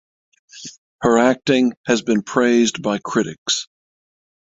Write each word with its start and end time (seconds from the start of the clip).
Her 1.01 1.19
acting 1.19 1.73
has 1.85 2.01
been 2.01 2.23
praised 2.23 2.81
by 2.81 2.97
critics. 2.97 3.67